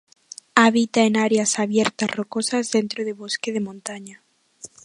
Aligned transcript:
Habita 0.55 1.03
en 1.05 1.15
áreas 1.15 1.59
abiertas 1.59 2.09
rocosas 2.09 2.71
dentro 2.71 3.05
de 3.05 3.13
bosque 3.13 3.51
de 3.51 3.59
montaña. 3.59 4.23